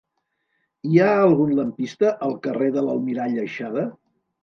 Hi 0.91 0.97
ha 1.03 1.09
algun 1.27 1.53
lampista 1.61 2.17
al 2.31 2.35
carrer 2.49 2.73
de 2.79 2.89
l'Almirall 2.89 3.43
Aixada? 3.49 3.89